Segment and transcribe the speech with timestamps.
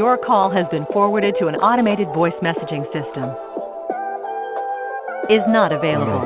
[0.00, 3.28] Your call has been forwarded to an automated voice messaging system.
[5.28, 6.24] Is not available.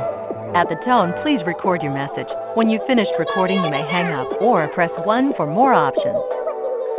[0.55, 2.31] At the tone, please record your message.
[2.55, 6.15] When you've finished recording, you may hang up or press 1 for more options.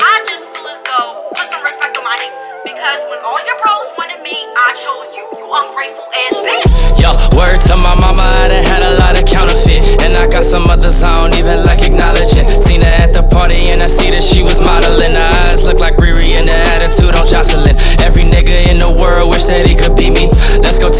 [0.03, 2.35] I just feel as though put some respect on my name
[2.67, 5.23] because when all your pros wanted me, I chose you.
[5.39, 6.99] You ungrateful ass bitch.
[6.99, 10.03] Yo, word to my mama, I done had a lot of counterfeit.
[10.03, 12.51] And I got some others I don't even like acknowledging.
[12.59, 14.94] Seen her at the party and I see that she was modeling.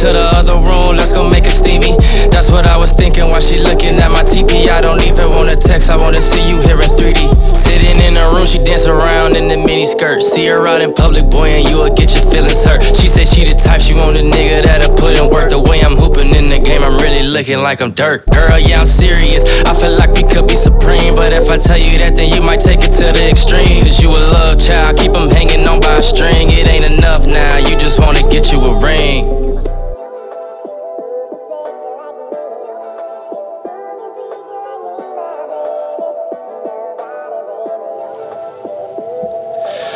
[0.05, 1.98] To the other room, let's go make it steamy.
[2.30, 4.70] That's what I was thinking while she looking at my TP.
[4.70, 7.26] I don't even wanna text, I wanna see you here in 3D.
[7.55, 10.22] Sitting in her room, she dance around in the mini skirt.
[10.22, 12.84] See her out in public, boy, and you will get your feelings hurt.
[12.95, 15.50] She said she the type, she want a nigga that'll put in work.
[15.50, 18.28] The way I'm hooping in the game, I'm really looking like I'm dirt.
[18.28, 19.44] Girl, yeah, I'm serious.
[19.66, 21.16] I feel like we could be supreme.
[21.16, 23.81] But if I tell you that, then you might take it to the extreme.
[23.81, 26.52] Cause you a love child, keep them hanging on by a string.
[26.52, 27.15] It ain't enough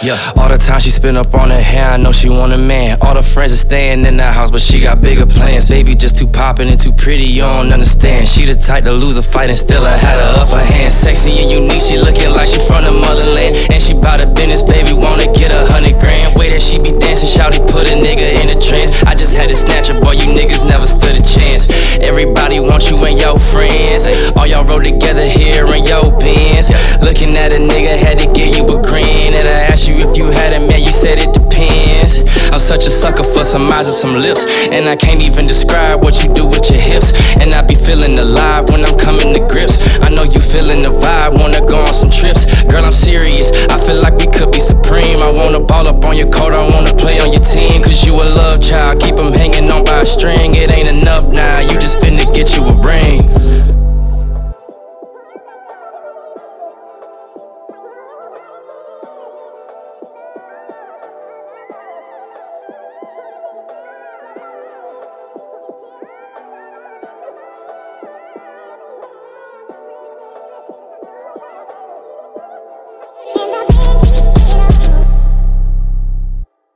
[0.01, 2.57] Yeah, all the time she spend up on her hair, I know she want a
[2.57, 2.97] man.
[3.01, 5.67] All the friends are staying in that house, but she got bigger plans.
[5.67, 8.29] Baby, just too poppin' and too pretty, you don't understand.
[8.29, 10.93] She the type to lose a fight and still I had her upper hand.
[10.93, 13.57] Sexy and unique, she looking like she from the motherland.
[13.75, 16.31] And she bout her business, baby, wanna get a hundred grand.
[16.39, 19.03] Way that she be dancing, shouty put a nigga in a trance.
[19.03, 21.67] I just had to snatch her, boy, you niggas never stood a chance.
[21.99, 24.07] Everybody want you and your friends.
[24.39, 26.71] All y'all rode together here in your pins.
[27.03, 29.35] Looking at a nigga, had to give you a grin.
[29.35, 29.88] And I asked
[32.69, 34.45] such a sucker for some eyes and some lips.
[34.69, 37.17] And I can't even describe what you do with your hips.
[37.41, 39.81] And I be feeling alive when I'm coming to grips.
[40.05, 42.45] I know you feeling the vibe, wanna go on some trips.
[42.69, 43.49] Girl, I'm serious.
[43.73, 45.17] I feel like we could be supreme.
[45.17, 47.81] I wanna ball up on your coat, I wanna play on your team.
[47.81, 50.53] Cause you a love child, keep them hanging on by a string.
[50.53, 50.78] It ain't